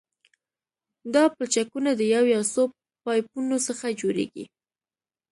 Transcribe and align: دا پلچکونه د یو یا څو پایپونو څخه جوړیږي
دا 1.13 1.23
پلچکونه 1.35 1.91
د 1.95 2.01
یو 2.15 2.23
یا 2.33 2.41
څو 2.53 2.63
پایپونو 3.03 3.57
څخه 3.67 3.85
جوړیږي 3.99 4.45